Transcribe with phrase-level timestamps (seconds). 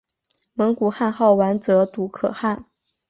[0.55, 2.65] 蒙古汗号完泽笃可汗。